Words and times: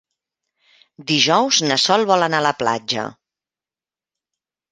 Dijous 1.11 1.59
na 1.65 1.77
Sol 1.83 2.07
vol 2.11 2.27
anar 2.27 2.39
a 2.43 2.45
la 2.47 2.55
platja. 2.63 3.03